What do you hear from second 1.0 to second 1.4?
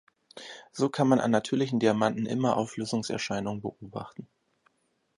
man an